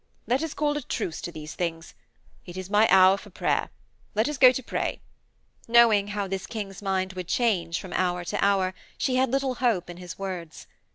[0.25, 1.93] Let us call a truce to these things.
[2.47, 3.69] It is my hour for prayer.
[4.15, 4.99] Let us go to pray.'
[5.67, 9.91] Knowing how this King's mind would change from hour to hour, she had little hope
[9.91, 10.65] in his words.